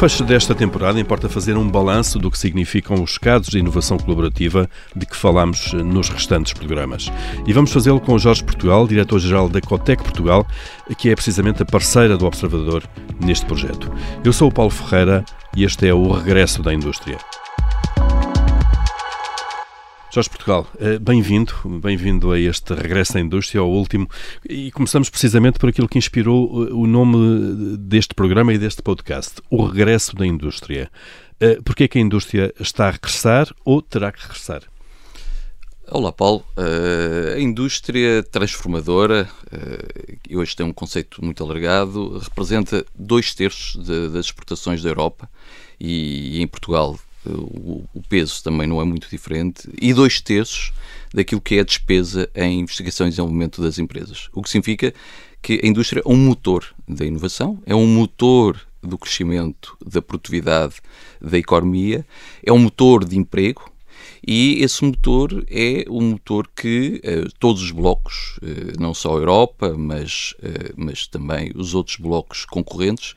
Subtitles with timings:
[0.00, 4.66] fecho desta temporada, importa fazer um balanço do que significam os casos de inovação colaborativa
[4.96, 7.12] de que falamos nos restantes programas.
[7.46, 10.46] E vamos fazê-lo com o Jorge Portugal, diretor-geral da Cotec Portugal,
[10.96, 12.82] que é precisamente a parceira do Observador
[13.22, 13.92] neste projeto.
[14.24, 15.22] Eu sou o Paulo Ferreira
[15.54, 17.18] e este é o Regresso da Indústria.
[20.12, 24.10] Jorge Portugal, eh, bem-vindo, bem-vindo a este regresso à indústria, ao último,
[24.44, 29.40] e começamos precisamente por aquilo que inspirou eh, o nome deste programa e deste podcast,
[29.48, 30.90] o regresso da indústria.
[31.38, 34.64] Eh, Porquê é que a indústria está a regressar ou terá que regressar?
[35.88, 36.44] Olá, Paulo.
[36.56, 39.28] a indústria transformadora,
[40.28, 43.76] e hoje tem um conceito muito alargado, representa dois terços
[44.12, 45.28] das exportações da Europa
[45.80, 50.72] e em Portugal o, peso também não é muito diferente, e dois terços
[51.12, 54.28] daquilo que é a despesa em investigação e desenvolvimento das empresas.
[54.32, 54.94] O que significa
[55.42, 60.76] que a indústria é um motor da inovação, é um motor do crescimento, da produtividade
[61.20, 62.06] da economia,
[62.44, 63.70] é um motor de emprego,
[64.26, 69.18] e esse motor é o motor que uh, todos os blocos, uh, não só a
[69.18, 73.14] Europa, mas, uh, mas também os outros blocos concorrentes,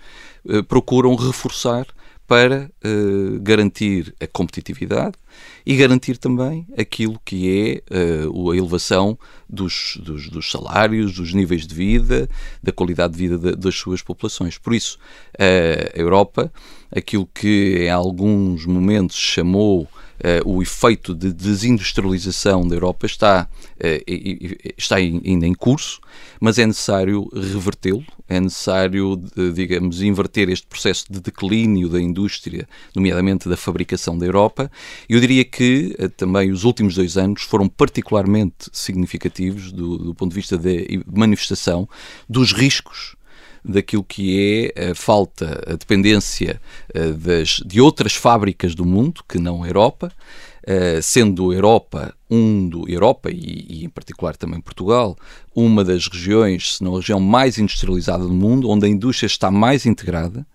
[0.68, 1.88] procuram reforçar
[2.28, 5.16] para uh, garantir a competitividade
[5.66, 9.18] e garantir também aquilo que é uh, a elevação
[9.50, 12.30] dos, dos, dos, salários, dos níveis de vida,
[12.62, 14.58] da qualidade de vida de, das suas populações.
[14.58, 14.98] Por isso,
[15.38, 16.52] a Europa,
[16.96, 20.03] aquilo que em alguns momentos chamou Uh,
[20.46, 26.00] o efeito de desindustrialização da Europa está, uh, está ainda em curso,
[26.40, 29.22] mas é necessário revertê-lo, é necessário,
[29.54, 34.72] digamos, inverter este processo de declínio da indústria, nomeadamente da fabricação da Europa.
[35.10, 40.30] Eu diria que uh, também os últimos dois anos foram particularmente significativos do, do ponto
[40.30, 40.72] de vista da
[41.06, 41.88] manifestação
[42.30, 43.16] dos riscos
[43.64, 46.62] daquilo que é a falta, a dependência
[46.94, 50.12] eh, das, de outras fábricas do mundo, que não a Europa,
[50.66, 55.18] Uh, sendo a Europa um do Europa e, e, em particular também Portugal
[55.54, 59.52] uma das regiões, se não a região mais industrializada do mundo, onde a indústria está
[59.52, 60.48] mais integrada.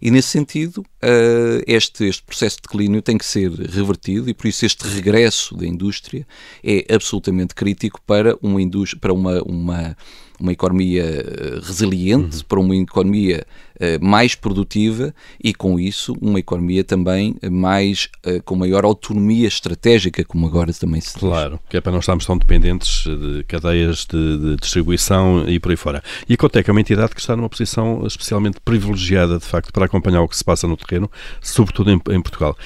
[0.00, 4.46] E nesse sentido uh, este este processo de declínio tem que ser revertido e por
[4.46, 6.24] isso este regresso da indústria
[6.62, 9.96] é absolutamente crítico para uma indústria para uma uma
[10.40, 12.42] uma economia eh, resiliente, uhum.
[12.48, 18.56] para uma economia uh, mais produtiva e, com isso, uma economia também mais uh, com
[18.56, 21.20] maior autonomia estratégica, como agora também se diz.
[21.20, 25.70] Claro, que é para não estarmos tão dependentes de cadeias de, de distribuição e por
[25.70, 26.02] aí fora.
[26.28, 29.86] E a Cotec é uma entidade que está numa posição especialmente privilegiada, de facto, para
[29.86, 31.10] acompanhar o que se passa no terreno,
[31.40, 32.56] sobretudo em, em Portugal.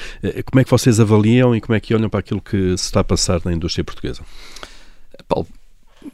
[0.50, 3.00] Como é que vocês avaliam e como é que olham para aquilo que se está
[3.00, 4.22] a passar na indústria portuguesa?
[5.28, 5.46] Paulo,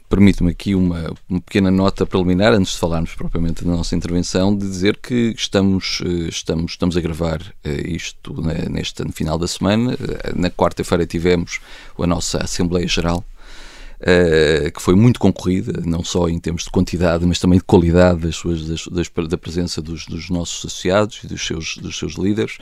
[0.09, 4.67] Permite-me aqui uma, uma, pequena nota preliminar, antes de falarmos propriamente da nossa intervenção, de
[4.67, 8.35] dizer que estamos, eh, estamos, estamos a gravar eh, isto
[8.69, 9.93] neste no final da semana.
[9.93, 11.61] Eh, na quarta-feira tivemos
[11.97, 13.23] a nossa Assembleia Geral,
[14.75, 18.35] que foi muito concorrida, não só em termos de quantidade, mas também de qualidade das
[18.35, 22.59] suas, das, das, da presença dos, dos, nossos associados e dos seus, dos seus líderes.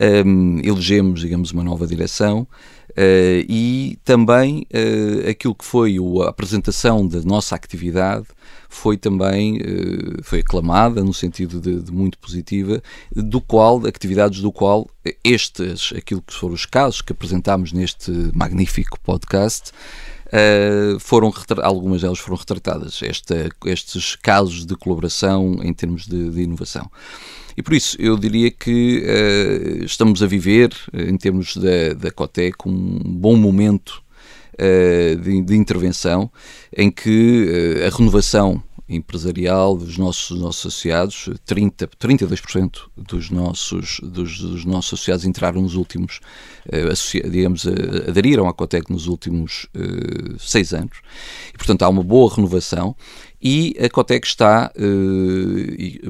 [0.00, 2.46] Um, elegemos, digamos, uma nova direção.
[2.92, 8.26] Uh, e também uh, aquilo que foi a apresentação da nossa atividade
[8.68, 14.52] foi também uh, foi aclamada no sentido de, de, muito positiva, do qual atividades do
[14.52, 14.90] qual
[15.24, 19.72] estes, aquilo que foram os casos que apresentámos neste magnífico podcast,
[20.32, 21.30] Uh, foram
[21.62, 26.90] algumas delas foram retratadas, esta, estes casos de colaboração em termos de, de inovação.
[27.54, 32.10] E por isso eu diria que uh, estamos a viver, eh, em termos da, da
[32.10, 34.02] Cotec, um bom momento
[34.54, 36.30] uh, de, de, intervenção
[36.74, 44.64] em que a renovação empresarial dos nossos, nossos associados, 30, 32% dos nossos, dos, dos,
[44.64, 46.20] nossos associados entraram nos últimos,
[47.30, 50.98] digamos, uh, aderiram à Cotec nos últimos uh, seis anos.
[51.52, 52.96] E, portanto, há uma boa renovação
[53.44, 54.70] e a Cotec está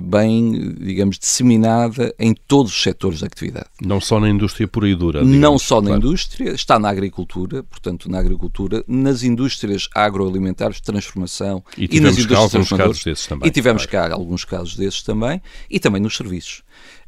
[0.03, 3.69] bem, digamos, disseminada em todos os setores da atividade.
[3.81, 5.21] Não só na indústria pura e dura.
[5.21, 5.93] Digamos, Não só claro.
[5.93, 12.01] na indústria, está na agricultura, portanto, na agricultura, nas indústrias agroalimentares de transformação e, e
[12.01, 13.49] nas indústrias alguns casos desses também.
[13.49, 14.11] E tivemos claro.
[14.11, 15.41] cá alguns casos desses também,
[15.71, 16.63] e também nos serviços.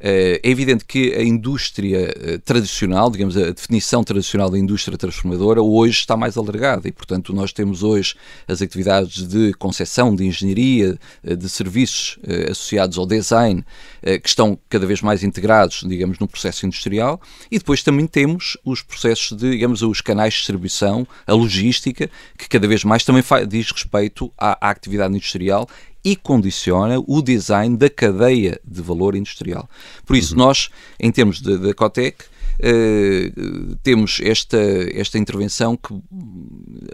[0.06, 5.62] Eh, é evidente que a indústria eh, tradicional, digamos, a definição tradicional da indústria transformadora,
[5.62, 8.14] hoje está mais alargada e, portanto, nós temos hoje
[8.46, 12.18] as atividades de concepção, de engenharia, eh, de serviços
[12.50, 13.64] associados ao design,
[14.22, 17.20] que estão cada vez mais integrados, digamos, no processo industrial
[17.50, 22.48] e depois também temos os processos de, digamos, os canais de distribuição, a logística, que
[22.48, 25.68] cada vez mais também diz respeito à, à atividade industrial
[26.04, 29.68] e condiciona o design da cadeia de valor industrial.
[30.04, 30.40] Por isso, uhum.
[30.40, 30.68] nós,
[31.00, 32.24] em termos da Cotec,
[32.54, 34.58] Uh, temos esta,
[34.92, 35.94] esta intervenção que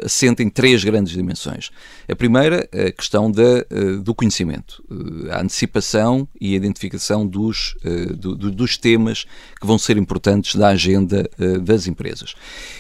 [0.05, 1.71] assenta em três grandes dimensões.
[2.09, 7.77] A primeira, a questão da, uh, do conhecimento, uh, a antecipação e a identificação dos,
[8.19, 9.25] do, do, dos temas
[9.61, 11.29] que vão ser importantes da agenda
[11.63, 12.35] das empresas.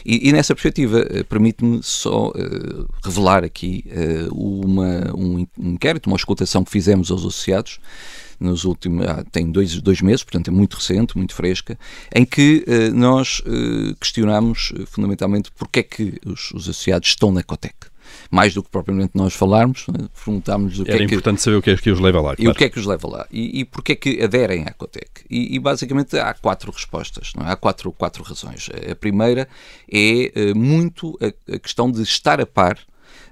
[0.05, 2.33] E, e nessa perspectiva, permite-me só
[3.05, 3.85] revelar aqui
[4.31, 7.79] uma, um inquérito, uma escutação que fizemos aos associados
[8.41, 11.79] nos últimos, ah, tem dois, dois meses, portanto é muito recente, muito fresca,
[12.15, 17.31] em que uh, nós uh, questionamos uh, fundamentalmente porque é que os, os associados estão
[17.31, 17.91] na Cotec
[18.29, 20.09] mais do que propriamente nós falarmos, né?
[20.25, 21.15] perguntámos o que Era é que...
[21.15, 22.35] importante saber o que é que os leva lá.
[22.35, 22.43] Claro.
[22.43, 23.27] E o que é que os leva lá.
[23.31, 25.23] E, e porque é que aderem à Cotec.
[25.31, 27.53] E, e, basicamente há quatro respostas, não é?
[27.53, 28.69] há quatro, quatro razões.
[28.91, 29.49] A primeira
[29.89, 32.79] é muito a, a questão de estar a par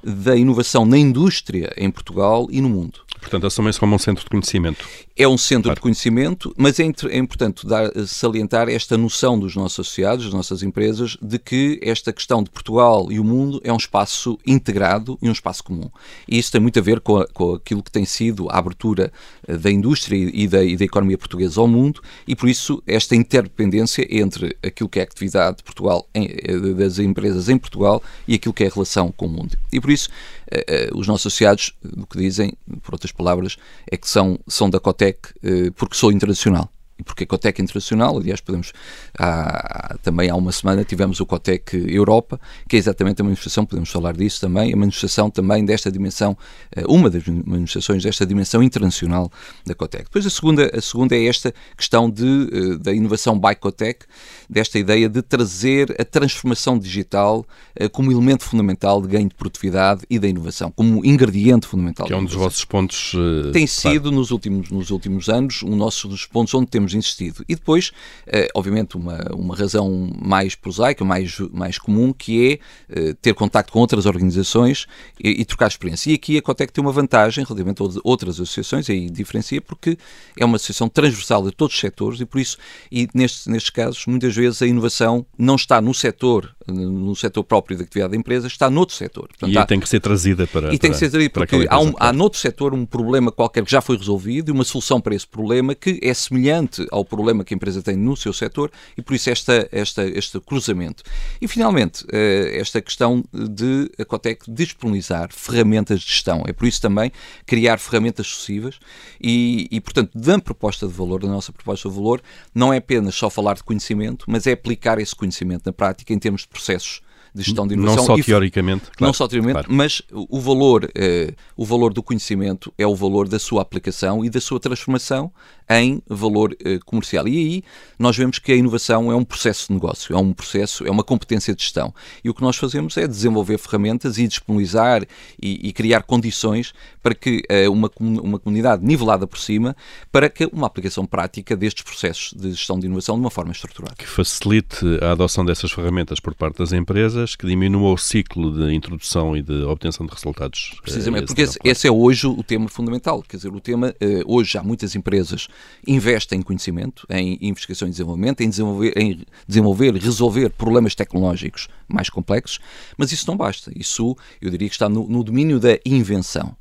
[0.02, 3.00] da inovação na indústria em Portugal e no mundo.
[3.20, 4.86] Portanto, assumem-se como um centro de conhecimento.
[5.20, 5.74] É um centro claro.
[5.74, 10.62] de conhecimento, mas é, é importante dar, salientar esta noção dos nossos associados, das nossas
[10.62, 15.28] empresas, de que esta questão de Portugal e o mundo é um espaço integrado e
[15.28, 15.90] um espaço comum.
[16.28, 19.12] E isso tem muito a ver com, a, com aquilo que tem sido a abertura
[19.48, 23.16] eh, da indústria e da, e da economia portuguesa ao mundo, e por isso esta
[23.16, 28.00] interdependência entre aquilo que é a atividade de Portugal, em, eh, das empresas em Portugal
[28.28, 29.58] e aquilo que é a relação com o mundo.
[29.72, 30.10] E por isso,
[30.48, 32.52] eh, os nossos associados, o que dizem,
[32.84, 33.56] por outras palavras,
[33.90, 35.07] é que são, são da Cotec
[35.42, 38.72] eh, porque sou internacional e porque a Cotec Internacional, aliás, podemos,
[39.16, 43.88] há, também há uma semana tivemos o Cotec Europa, que é exatamente a manifestação, podemos
[43.88, 46.36] falar disso também, a manifestação também desta dimensão,
[46.74, 49.30] eh, uma das manifestações desta dimensão internacional
[49.64, 50.04] da Cotec.
[50.04, 54.04] Depois a segunda, a segunda é esta questão de, eh, da inovação by Cotec,
[54.50, 57.46] desta ideia de trazer a transformação digital
[57.76, 62.08] eh, como elemento fundamental de ganho de produtividade e da inovação, como ingrediente fundamental.
[62.08, 63.12] Que é um dos vossos pontos.
[63.52, 64.16] Tem sido, claro.
[64.16, 67.44] nos, últimos, nos últimos anos, um dos pontos onde temos temos insistido.
[67.48, 67.92] E depois,
[68.26, 73.72] uh, obviamente, uma, uma razão mais prosaica, mais, mais comum, que é uh, ter contacto
[73.72, 74.86] com outras organizações
[75.22, 76.10] e, e, trocar experiência.
[76.10, 79.98] E aqui a Cotec tem uma vantagem relativamente a outras associações, aí diferencia, porque
[80.36, 82.56] é uma associação transversal de todos os setores e por isso,
[82.90, 87.76] e nestes, nestes casos, muitas vezes a inovação não está no setor, no setor próprio
[87.76, 89.28] da atividade da empresa, está noutro setor.
[89.28, 90.72] Portanto, e há, tem que ser trazida para.
[90.74, 93.70] E tem que ser trazida porque há, um, há noutro setor um problema qualquer que
[93.70, 97.54] já foi resolvido e uma solução para esse problema que é semelhante ao problema que
[97.54, 101.02] a empresa tem no seu setor e por isso esta, esta, este cruzamento.
[101.40, 106.42] E finalmente, eh, esta questão de a Cotec disponibilizar ferramentas de gestão.
[106.46, 107.12] É por isso também
[107.46, 108.78] criar ferramentas sucessivas
[109.20, 112.22] e, e, portanto, da proposta de valor, da nossa proposta de valor,
[112.54, 116.18] não é apenas só falar de conhecimento, mas é aplicar esse conhecimento na prática em
[116.18, 117.00] termos de processos
[117.34, 118.06] de gestão de inovação.
[118.06, 119.74] Não só teoricamente, claro, Não só teoricamente, claro.
[119.74, 124.30] mas o valor, eh, o valor do conhecimento é o valor da sua aplicação e
[124.30, 125.32] da sua transformação
[125.70, 127.28] em valor eh, comercial.
[127.28, 127.64] E aí
[127.98, 131.04] nós vemos que a inovação é um processo de negócio, é um processo, é uma
[131.04, 131.94] competência de gestão.
[132.24, 135.02] E o que nós fazemos é desenvolver ferramentas e disponibilizar
[135.40, 136.72] e, e criar condições
[137.02, 139.76] para que eh, uma, uma comunidade nivelada por cima,
[140.10, 143.94] para que uma aplicação prática destes processos de gestão de inovação de uma forma estruturada.
[143.96, 148.74] Que facilite a adoção dessas ferramentas por parte das empresas, que diminua o ciclo de
[148.74, 150.72] introdução e de obtenção de resultados.
[150.74, 153.22] Eh, Precisamente, porque esse, esse, é hoje o tema fundamental.
[153.22, 153.94] Quer dizer, o tema,
[154.26, 155.48] hoje há muitas empresas
[155.86, 161.68] investe em conhecimento, em investigação e desenvolvimento, em desenvolver, em desenvolver e resolver problemas tecnológicos
[161.86, 162.58] mais complexos,
[162.96, 163.72] mas isso não basta.
[163.74, 166.56] Isso, eu diria que está no, no domínio da invenção.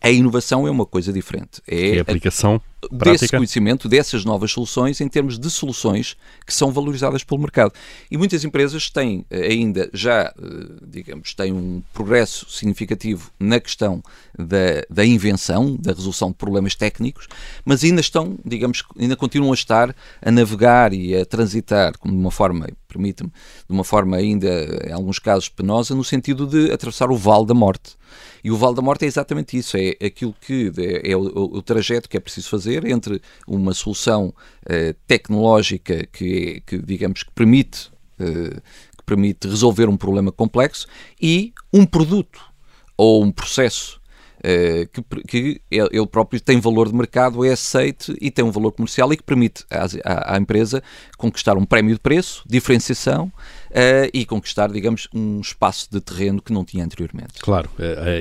[0.00, 1.62] A inovação é uma coisa diferente.
[1.66, 3.12] É, é a aplicação prática.
[3.12, 6.16] desse conhecimento, dessas novas soluções, em termos de soluções
[6.46, 7.72] que são valorizadas pelo mercado.
[8.10, 14.02] E muitas empresas têm eh, ainda, já, eh, digamos, têm um progresso significativo na questão
[14.36, 17.28] da, da invenção, da resolução de problemas técnicos,
[17.64, 22.20] mas ainda estão, digamos, ainda continuam a estar a navegar e a transitar como de
[22.20, 24.48] uma forma, permite-me, de uma forma ainda,
[24.88, 28.01] em alguns casos, penosa, no sentido de atravessar o vale da morte.
[28.42, 31.62] E o Vale da Morte é exatamente isso, é aquilo que é, é o, o,
[31.62, 37.90] trajeto que é preciso fazer entre uma solução uh, tecnológica que, que, digamos, que permite,
[38.20, 38.60] uh,
[38.96, 40.86] que permite resolver um problema complexo
[41.20, 42.40] e um produto
[42.96, 44.00] ou um processo
[44.42, 48.72] Uh, que, que, ele próprio tem valor de mercado, é aceite e tem um valor
[48.72, 50.82] comercial e que permite à, à empresa
[51.16, 53.32] conquistar um prémio de preço, diferenciação
[54.12, 57.34] e conquistar, digamos, um espaço de terreno que não tinha anteriormente.
[57.40, 57.70] Claro,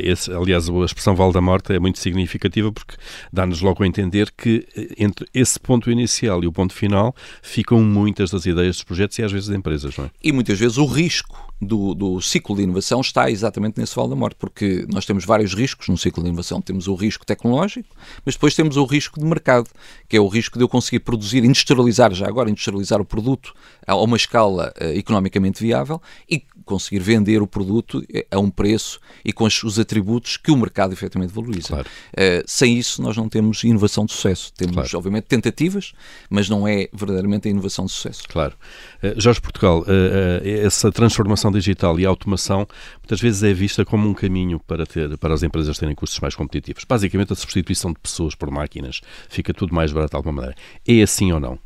[0.03, 2.95] esse, aliás, a expressão Val da Morte é muito significativa porque
[3.31, 4.67] dá-nos logo a entender que
[4.97, 9.23] entre esse ponto inicial e o ponto final ficam muitas das ideias dos projetos e
[9.23, 10.11] às vezes das empresas, não é?
[10.23, 14.15] E muitas vezes o risco do, do, ciclo de inovação está exatamente nesse vale da
[14.15, 16.59] morte, porque nós temos vários riscos no ciclo de inovação.
[16.59, 17.87] Temos o risco tecnológico,
[18.25, 19.69] mas depois temos o risco de mercado,
[20.09, 23.53] que é o risco de eu conseguir produzir, industrializar já agora, industrializar o produto
[23.85, 28.99] a uma escala uh, economicamente viável e conseguir vender o produto eh, a um preço
[29.25, 31.67] e com os atributos que o mercado efetivamente valoriza.
[31.69, 31.87] Claro.
[32.13, 34.53] Uh, sem isso, nós não temos inovação de sucesso.
[34.53, 34.97] Temos, claro.
[34.97, 35.93] obviamente, tentativas,
[36.29, 38.23] mas não é verdadeiramente a inovação de sucesso.
[38.27, 38.53] Claro.
[39.03, 42.67] Uh, Jorge Portugal, uh, essa transformação digital e automação
[43.01, 46.35] muitas vezes é vista como um caminho para, ter, para as empresas terem custos mais
[46.35, 46.85] competitivos.
[46.87, 50.55] Basicamente, a substituição de pessoas por máquinas fica tudo mais barato de alguma maneira.
[50.87, 51.59] É assim ou não?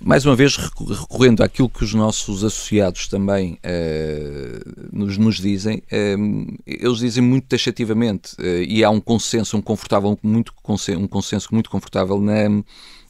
[0.00, 6.58] Mais uma vez recorrendo àquilo que os nossos associados também uh, nos, nos, dizem, uh,
[6.66, 10.52] eles dizem muito taxativamente uh, e há um consenso, um confortável, muito
[10.98, 12.62] um consenso muito confortável na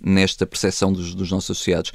[0.05, 1.91] nesta percepção dos, dos nossos associados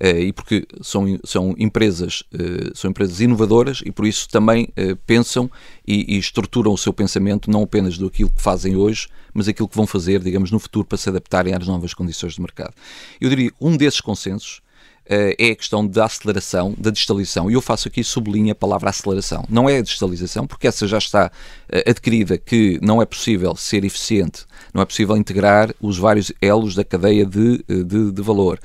[0.00, 4.96] uh, e porque são, são empresas uh, são empresas inovadoras e por isso também uh,
[5.06, 5.50] pensam
[5.86, 9.68] e, e, estruturam o seu pensamento não apenas do aquilo que fazem hoje mas aquilo
[9.68, 12.74] que vão fazer digamos no futuro para se adaptarem às novas condições de mercado.
[13.20, 14.61] Eu diria um desses consensos
[15.06, 17.50] é a questão da aceleração, da digitalização.
[17.50, 19.44] E eu faço aqui, sublinho a palavra aceleração.
[19.48, 23.84] Não é a digitalização, porque essa já está uh, adquirida, que não é possível ser
[23.84, 28.58] eficiente, não é possível integrar os vários elos da cadeia de, eh, de, de valor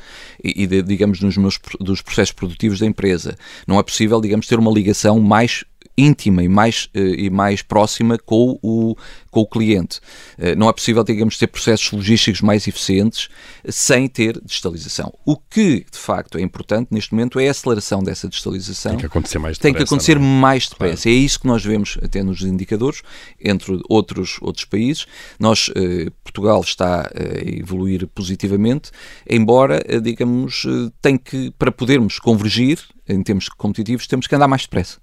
[0.44, 3.36] e, e de, digamos, nos meus, dos processos produtivos da empresa.
[3.66, 5.66] Não é possível, digamos, ter uma ligação mais
[5.98, 8.96] íntima e mais, uh, e mais próxima com o,
[9.32, 10.00] com o cliente.
[10.38, 13.30] Uh, não é possível, digamos, ter processos logísticos mais eficientes
[13.68, 15.14] sem ter digitalização.
[15.26, 18.92] O que, de facto, é importante neste momento é a aceleração dessa digitalização.
[18.92, 19.74] Tem que acontecer mais depressa.
[19.74, 20.20] Tem que acontecer é?
[20.20, 21.04] mais depressa.
[21.04, 21.18] Claro.
[21.18, 23.02] É isso que nós vemos até nos indicadores,
[23.44, 25.08] entre outros, outros países.
[25.40, 28.92] Nós, uh, Portugal está a evoluir positivamente,
[29.28, 30.66] embora, digamos,
[31.02, 35.00] tem que, para podermos convergir em termos competitivos, temos que andar mais depressa.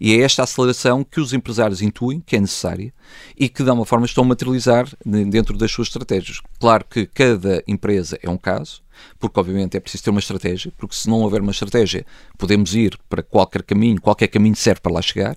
[0.00, 2.92] E é esta aceleração que os empresários intuem que é necessária
[3.38, 6.40] e que, de alguma forma, estão a materializar dentro das suas estratégias.
[6.60, 8.82] Claro que cada empresa é um caso,
[9.18, 12.06] porque, obviamente, é preciso ter uma estratégia, porque se não houver uma estratégia,
[12.38, 15.36] podemos ir para qualquer caminho, qualquer caminho serve para lá chegar.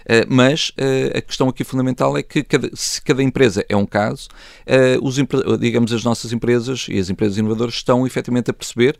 [0.00, 3.86] Uh, mas uh, a questão aqui fundamental é que cada, se cada empresa é um
[3.86, 4.28] caso,
[4.66, 5.16] uh, os,
[5.60, 8.98] digamos, as nossas empresas e as empresas inovadoras estão efetivamente a perceber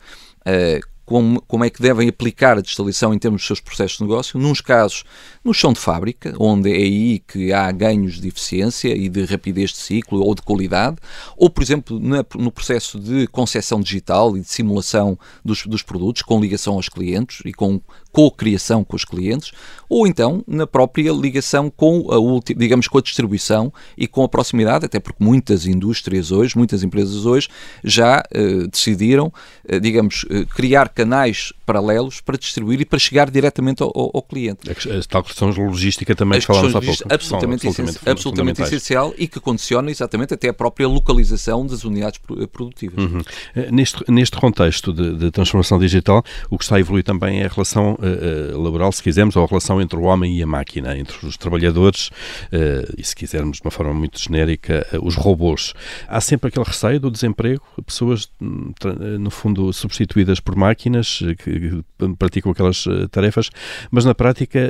[1.10, 4.38] como, como é que devem aplicar a digitalização em termos dos seus processos de negócio,
[4.38, 5.02] nos casos
[5.42, 9.70] no chão de fábrica, onde é aí que há ganhos de eficiência e de rapidez
[9.70, 10.98] de ciclo ou de qualidade,
[11.36, 16.22] ou, por exemplo, na, no processo de concessão digital e de simulação dos, dos produtos,
[16.22, 17.80] com ligação aos clientes e com
[18.12, 19.52] co-criação com os clientes,
[19.88, 24.84] ou então na própria ligação com a, digamos, com a distribuição e com a proximidade,
[24.84, 27.48] até porque muitas indústrias hoje, muitas empresas hoje
[27.82, 29.32] já uh, decidiram,
[29.68, 34.70] uh, digamos, uh, criar canais paralelos para distribuir e para chegar diretamente ao, ao cliente.
[34.70, 34.74] A
[35.08, 37.04] tal questão de logística também As falámos há pouco.
[37.08, 42.20] Absolutamente, absolutamente, absolutamente essencial e que condiciona exatamente até a própria localização das unidades
[42.52, 43.04] produtivas.
[43.04, 43.22] Uhum.
[43.70, 47.48] Neste, neste contexto de, de transformação digital, o que está a evoluir também é a
[47.48, 51.26] relação uh, laboral, se quisermos, ou a relação entre o homem e a máquina, entre
[51.26, 55.74] os trabalhadores uh, e, se quisermos, de uma forma muito genérica, uh, os robôs.
[56.08, 58.72] Há sempre aquele receio do desemprego, pessoas, hum,
[59.18, 61.82] no fundo, substituídas por máquinas que
[62.18, 63.50] praticam aquelas tarefas,
[63.90, 64.60] mas na prática,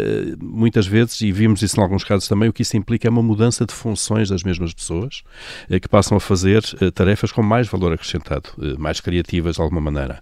[0.41, 3.23] muitas vezes, e vimos isso em alguns casos também, o que isso implica é uma
[3.23, 5.23] mudança de funções das mesmas pessoas
[5.81, 6.63] que passam a fazer
[6.95, 10.21] tarefas com mais valor acrescentado, mais criativas de alguma maneira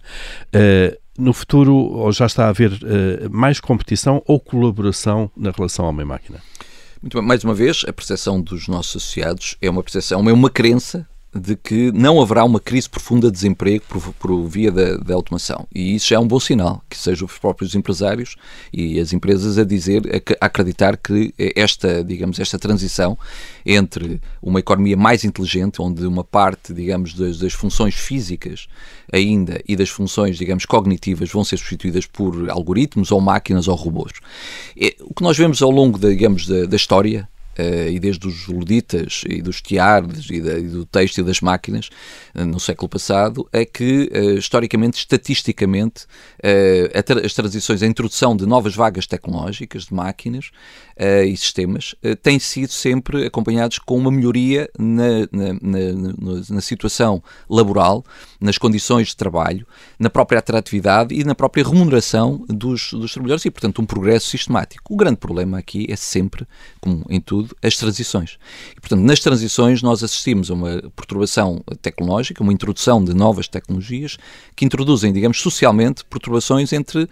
[1.19, 6.41] no futuro ou já está a haver uh, mais competição ou colaboração na relação homem-máquina?
[7.01, 10.49] Muito bem, mais uma vez, a percepção dos nossos associados é uma percepção, é uma
[10.49, 15.13] crença de que não haverá uma crise profunda de desemprego por, por via da, da,
[15.13, 15.67] automação.
[15.73, 18.35] E isso já é um bom sinal, que sejam os próprios empresários
[18.73, 23.17] e as empresas a dizer, a, a acreditar que esta, digamos, esta transição
[23.63, 28.67] entre uma economia mais inteligente, onde uma parte, digamos, das, das funções físicas
[29.13, 34.13] ainda e das funções, digamos, cognitivas vão ser substituídas por algoritmos ou máquinas ou robôs.
[35.01, 39.23] O que nós vemos ao longo, digamos, da, da história uh, e desde os luditas
[39.27, 41.89] e dos tiares e, da, e do texto e das máquinas
[42.33, 46.05] uh, no século passado, é que, uh, historicamente, estatisticamente,
[47.05, 50.51] tra as transições, a introdução de novas vagas tecnológicas, de máquinas
[51.25, 58.03] e sistemas, têm sido sempre acompanhados com uma melhoria na, na, na, na situação laboral,
[58.39, 59.65] nas condições de trabalho,
[59.97, 64.93] na própria atratividade e na própria remuneração dos, dos trabalhadores e, portanto, um progresso sistemático.
[64.93, 66.45] O grande problema aqui é sempre,
[66.79, 68.37] como em tudo, as transições.
[68.75, 74.17] E, portanto, nas transições nós assistimos a uma perturbação tecnológica, uma introdução de novas tecnologias
[74.55, 77.09] que introduzem, digamos, socialmente, perturbações entre uh,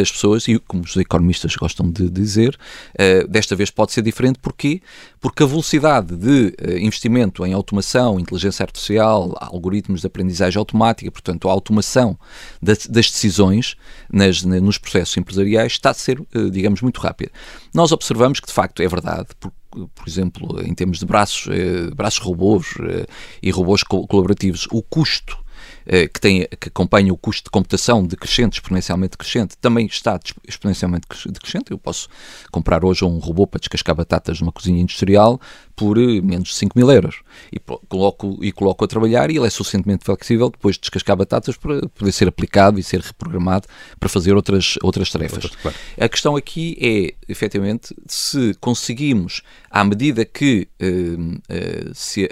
[0.00, 2.58] as pessoas e, como os economistas gostam de dizer,
[2.94, 4.38] uh, desta vez pode ser diferente.
[4.38, 4.80] Porquê?
[5.20, 11.48] Porque a velocidade de uh, investimento em automação, inteligência artificial, algoritmos de aprendizagem automática, portanto,
[11.48, 12.18] a automação
[12.60, 13.76] das, das decisões
[14.10, 17.30] nas, nos processos empresariais está a ser, digamos, muito rápida.
[17.74, 19.56] Nós observamos que, de facto, é verdade, porque
[19.94, 23.06] por exemplo, em termos de braços, eh, braços robôs eh,
[23.42, 25.38] e robôs colaborativos, o custo
[25.84, 31.06] eh, que, tem, que acompanha o custo de computação decrescente, exponencialmente crescente, também está exponencialmente
[31.26, 31.70] decrescente.
[31.70, 32.08] Eu posso
[32.50, 35.40] comprar hoje um robô para descascar batatas numa cozinha industrial
[35.76, 37.20] por eh, menos de 5 mil euros
[37.52, 41.56] e coloco, e coloco a trabalhar e ele é suficientemente flexível depois de descascar batatas
[41.56, 43.68] para poder ser aplicado e ser reprogramado
[44.00, 45.46] para fazer outras, outras tarefas.
[45.46, 45.76] Claro.
[46.00, 52.24] A questão aqui é, efetivamente, se conseguimos, à medida que uh, uh, se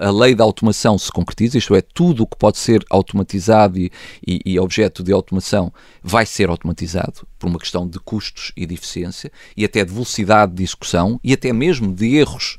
[0.00, 3.78] a, a, lei da automação se concretiza, isto é, tudo o que pode ser automatizado
[3.78, 3.92] e,
[4.26, 5.72] e, e, objeto de automação
[6.02, 10.54] vai ser automatizado por uma questão de custos e de eficiência e até de velocidade
[10.54, 12.58] de execução e até mesmo de erros,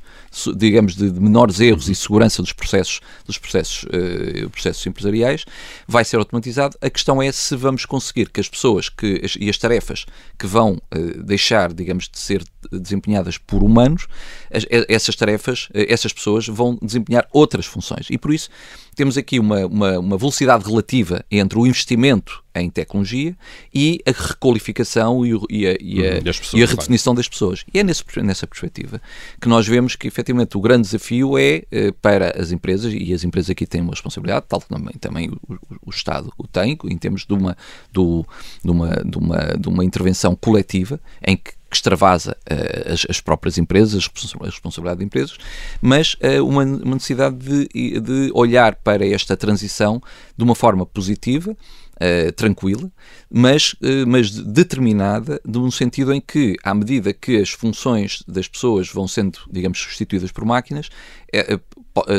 [0.56, 5.46] digamos, de, de menores erros e segurança dos processos, dos processos, uh, processos empresariais,
[5.88, 6.78] vai ser automatizado.
[6.82, 10.06] A questão é se vamos conseguir que as pessoas que, e as tarefas
[10.38, 14.08] que vão uh, deixar, digamos, de ser desempenhadas por humanos,
[14.52, 18.08] as, essas tarefas, uh, essas pessoas vão desempenhar outras funções.
[18.10, 18.50] E por isso
[18.98, 23.36] temos aqui uma, uma, uma, velocidade relativa entre o investimento em tecnologia
[23.74, 26.22] e a requalificação e, e, a, e, a, uhum,
[26.54, 27.66] e a, redefinição das pessoas.
[27.74, 29.02] E é nesse, nessa perspectiva
[29.40, 33.24] que nós vemos que, efetivamente, o grande desafio é eh, para as empresas, e as
[33.24, 35.40] empresas aqui têm uma responsabilidade, tal que também, também o,
[35.86, 37.58] o, Estado o tem, em termos de uma,
[37.92, 38.26] do,
[38.64, 43.22] de uma, de uma, de uma intervenção coletiva, em que que extravasa uh, as, as,
[43.22, 44.10] próprias empresas,
[44.40, 45.38] a responsabilidade de empresas,
[45.82, 50.02] mas uh, uma, uma, necessidade de, de olhar para esta transição
[50.36, 51.56] de uma forma positiva,
[51.98, 52.92] uh, tranquila,
[53.30, 58.90] mas, uh, mas determinada, num sentido em que, à medida que as funções das pessoas
[58.90, 60.90] vão sendo, digamos, substituídas por máquinas,
[61.34, 61.60] é,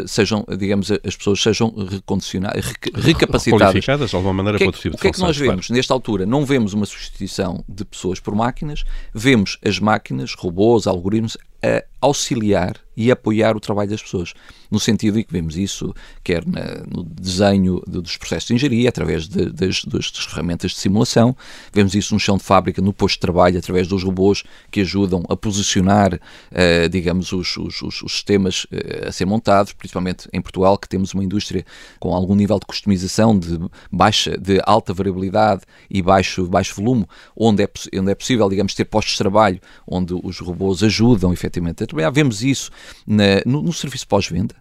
[0.07, 3.69] sejam, digamos, as pessoas sejam recondicionadas, recapacitadas.
[3.69, 5.67] Qualificadas de alguma maneira que, para outro tipo de O que é que nós vemos?
[5.67, 5.77] Claro.
[5.77, 11.37] Nesta altura, não vemos uma substituição de pessoas por máquinas, vemos as máquinas, robôs, algoritmos,
[11.63, 14.33] a auxiliar e apoiar o trabalho das pessoas.
[14.71, 18.89] No sentido em que vemos isso, quer na, no desenho de, dos processos de engenharia,
[18.89, 21.37] através de, das, das, ferramentas de simulação,
[21.73, 25.25] vemos isso no chão de fábrica, no posto de trabalho, através dos robôs que ajudam
[25.29, 28.67] a posicionar, uh, digamos, os, os, os, sistemas
[29.07, 31.65] a ser montados, principalmente em Portugal, que temos uma indústria
[31.99, 33.59] com algum nível de customização, de
[33.91, 38.85] baixa, de alta variabilidade e baixo, baixo volume, onde é, onde é possível, digamos, ter
[38.85, 42.11] postos de trabalho onde os robôs ajudam, efetivamente, a trabalhar.
[42.11, 42.71] Vemos isso
[43.07, 44.55] na, no, no serviço pós-venda.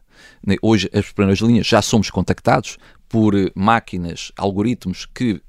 [0.61, 2.77] Hoje, as primeiras linhas já somos contactados
[3.09, 5.41] por máquinas, algoritmos que uh,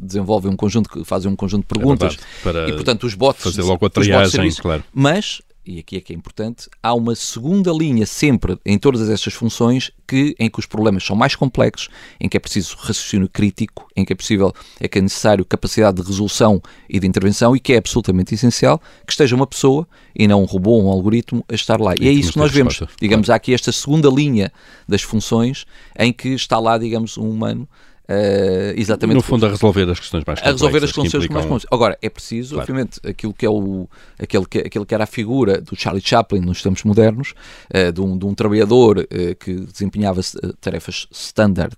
[0.00, 3.62] desenvolvem um conjunto, que fazem um conjunto de perguntas é e, portanto, os bots fazer
[3.62, 4.82] logo a triagem, serviço, claro.
[4.94, 9.34] Mas e aqui é que é importante, há uma segunda linha sempre em todas estas
[9.34, 11.88] funções que, em que os problemas são mais complexos,
[12.20, 16.02] em que é preciso raciocínio crítico, em que é possível, é que é necessário capacidade
[16.02, 20.26] de resolução e de intervenção e que é absolutamente essencial que esteja uma pessoa e
[20.26, 21.94] não um robô ou um algoritmo a estar lá.
[21.98, 22.74] E, e é isso que nós vemos.
[22.74, 22.94] Resposta.
[23.00, 23.36] Digamos, claro.
[23.36, 24.52] há aqui esta segunda linha
[24.88, 25.64] das funções
[25.98, 27.68] em que está lá, digamos, um humano
[28.08, 29.16] Uh, exatamente.
[29.16, 30.48] No fundo, a resolver as questões mais complexas.
[30.48, 31.66] A resolver as questões mais complexas.
[31.70, 32.62] Agora, é preciso, claro.
[32.62, 33.88] obviamente, aquilo que, é o,
[34.18, 37.32] aquele, que, aquele que era a figura do Charlie Chaplin nos tempos modernos,
[37.74, 40.20] uh, de, um, de um trabalhador uh, que desempenhava
[40.60, 41.74] tarefas standard,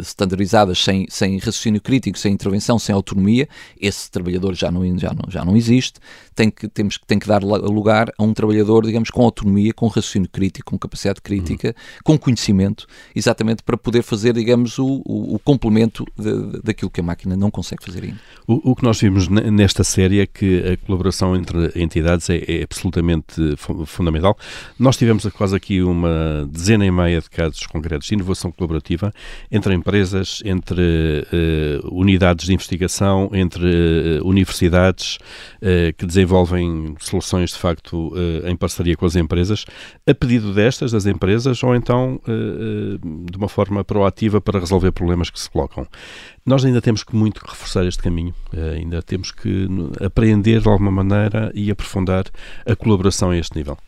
[0.00, 3.48] standardizadas, sem, sem raciocínio crítico, sem intervenção, sem autonomia.
[3.80, 6.00] Esse trabalhador já não, já não, já não existe.
[6.34, 10.28] Tem que, temos, tem que dar lugar a um trabalhador, digamos, com autonomia, com raciocínio
[10.28, 12.00] crítico, com capacidade crítica, uhum.
[12.04, 17.04] com conhecimento, exatamente para poder fazer, digamos, o o, o complemento de, daquilo que a
[17.04, 18.18] máquina não consegue fazer ainda.
[18.46, 22.62] O, o, que nós vimos nesta série é que a colaboração entre entidades é, é
[22.62, 24.36] absolutamente fundamental.
[24.78, 29.12] Nós tivemos quase aqui uma dezena e meia de casos concretos de inovação colaborativa
[29.50, 33.64] entre empresas, entre uh, unidades de investigação, entre
[34.20, 38.12] uh, universidades uh, que desenvolvem soluções de facto
[38.44, 39.64] em parceria com as empresas,
[40.06, 42.20] a pedido destas, das empresas, ou então
[43.30, 45.86] de uma forma proativa para resolver problemas que se colocam.
[46.44, 48.34] Nós ainda temos que muito reforçar este caminho,
[48.76, 49.68] ainda temos que
[50.04, 52.24] aprender de alguma maneira e aprofundar
[52.66, 53.78] a colaboração a este nível.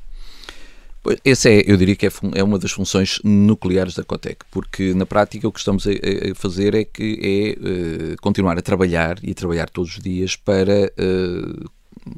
[1.22, 5.04] Essa é, eu diria que é, é, uma das funções nucleares da Cotec, porque na
[5.04, 9.32] prática o que estamos a, a fazer é que é uh, continuar a trabalhar e
[9.32, 11.70] a trabalhar todos os dias para uh,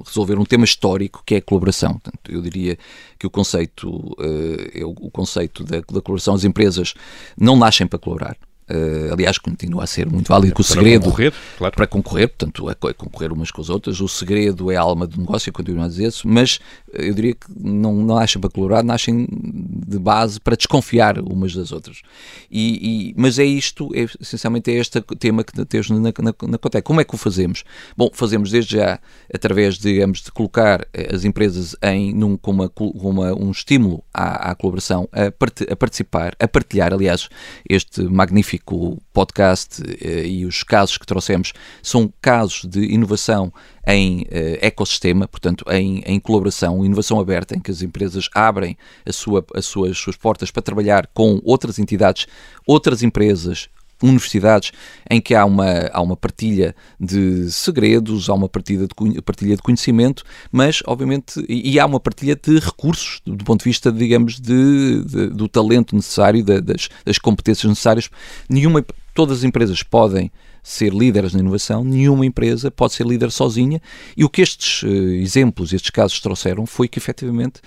[0.04, 1.94] resolver um tema histórico que é a colaboração.
[1.94, 2.78] Portanto, eu diria
[3.18, 6.94] que o conceito, uh, é o, o conceito da, da colaboração, as empresas
[7.36, 8.36] não nascem para colaborar,
[8.68, 11.74] Uh, aliás, continua a ser muito válido que o para segredo concorrer, claro.
[11.76, 14.00] para concorrer, portanto, é concorrer umas com as outras.
[14.00, 16.58] O segredo é a alma do negócio, eu continuo a dizer isso, mas
[16.92, 21.70] eu diria que não, não nascem para colorar, nascem de base para desconfiar umas das
[21.70, 22.02] outras.
[22.50, 26.58] E, e mas é isto, é, essencialmente é este tema que temos na, na, na
[26.58, 26.84] Cotec.
[26.84, 27.62] Como é que o fazemos?
[27.96, 28.98] Bom, fazemos desde já
[29.32, 34.02] através, digamos, de colocar eh, as empresas em, num, com, uma, com uma, um estímulo
[34.12, 37.28] à, à colaboração, a, part, a participar, a partilhar, aliás,
[37.68, 43.52] este magnífico magnífico podcast eh, e os casos que trouxemos são casos de inovação
[43.86, 49.12] em eh, ecossistema, portanto, em, em colaboração, inovação aberta, em que as empresas abrem a
[49.12, 52.26] sua, as suas, suas portas para trabalhar com outras entidades,
[52.66, 53.68] outras empresas,
[54.02, 54.72] universidades
[55.10, 59.62] em que há uma, há uma partilha de segredos, há uma partilha de, partilha de
[59.62, 65.04] conhecimento, mas obviamente e, há uma partilha de recursos do, ponto de vista, digamos, de,
[65.04, 68.10] de do talento necessário, das, das competências necessárias.
[68.48, 70.30] Nenhuma, todas as empresas podem
[70.66, 73.80] ser líderes na inovação, nenhuma empresa pode ser líder sozinha.
[74.16, 77.60] E o que estes uh, exemplos, estes casos trouxeram foi que efetivamente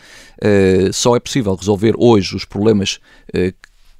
[0.43, 2.99] uh, só é possível resolver hoje os problemas
[3.33, 3.53] uh,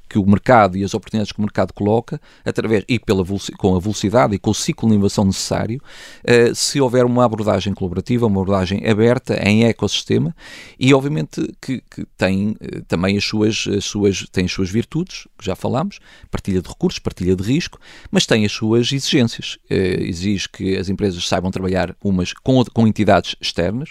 [0.09, 3.23] que o mercado e as oportunidades que o mercado coloca, através e pela,
[3.57, 5.79] com a velocidade e com o ciclo de inovação necessário,
[6.23, 10.35] uh, se houver uma abordagem colaborativa, uma abordagem aberta em ecossistema
[10.79, 15.27] e obviamente que, que tem uh, também as suas, as suas, tem as suas virtudes,
[15.39, 15.99] já falámos,
[16.31, 19.59] partilha de recursos, partilha de risco, mas tem as suas exigências.
[19.69, 23.89] Uh, exige que as empresas saibam trabalhar umas com, com entidades externas,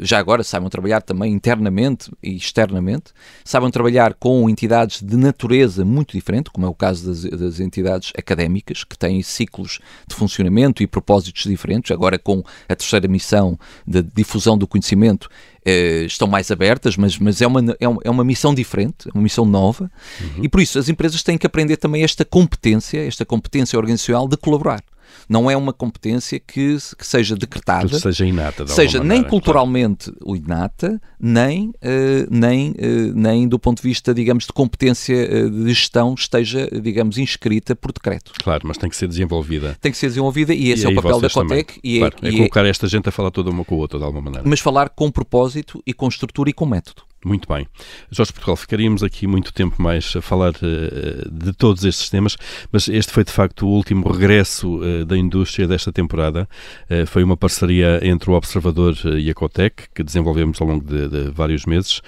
[0.00, 3.12] já agora saibam trabalhar também internamente e externamente,
[3.44, 8.12] saibam trabalhar com entidades de natureza muito diferente, como é o caso das, das, entidades
[8.18, 11.90] académicas, que têm ciclos de funcionamento e propósitos diferentes.
[11.90, 15.28] Agora, com a terceira missão de difusão do conhecimento,
[15.64, 19.22] eh, estão mais abertas, mas, mas é, uma, é, é uma missão diferente, é uma
[19.22, 20.44] missão nova, uhum.
[20.44, 24.36] e por isso as empresas têm que aprender também esta competência, esta competência organizacional de
[24.36, 24.82] colaborar
[25.28, 30.12] não é uma competência que, que seja decretada, que seja inata, seja maneira, nem culturalmente
[30.12, 30.36] claro.
[30.36, 32.74] inata, nem, uh, nem, uh,
[33.14, 37.92] nem do ponto de vista, digamos, de competência uh, de gestão esteja, digamos, inscrita por
[37.92, 38.32] decreto.
[38.42, 39.76] Claro, mas tem que ser desenvolvida.
[39.80, 41.80] Tem que ser desenvolvida e esse e é o papel da COTEC.
[41.82, 43.78] E é claro, é, é colocar é, esta gente a falar toda uma com a
[43.78, 44.48] outra, de alguma maneira.
[44.48, 47.02] Mas falar com propósito e com estrutura e com método.
[47.24, 47.68] Muito bem.
[48.10, 52.36] Jorge Portugal, ficaríamos aqui muito tempo mais a falar uh, de todos estes temas,
[52.72, 56.48] mas este foi de facto o último regresso uh, da indústria desta temporada.
[56.90, 61.08] Uh, foi uma parceria entre o Observador e a Cotec, que desenvolvemos ao longo de,
[61.08, 62.00] de vários meses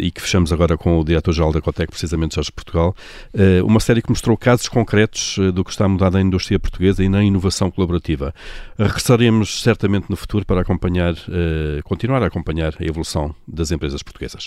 [0.00, 2.94] e que fechamos agora com o diretor-geral da Cotec, precisamente Jorge Portugal.
[3.64, 7.08] uma série que mostrou casos concretos do que está a mudar na indústria portuguesa e
[7.08, 8.34] na inovação colaborativa.
[8.78, 11.14] regressaremos certamente no futuro para acompanhar,
[11.84, 14.37] continuar a acompanhar a evolução das empresas portuguesas.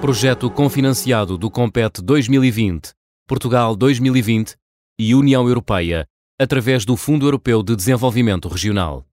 [0.00, 2.92] Projeto confinanciado do Compete 2020,
[3.26, 4.54] Portugal 2020
[4.98, 6.06] e União Europeia,
[6.38, 9.06] através do Fundo Europeu de Desenvolvimento Regional.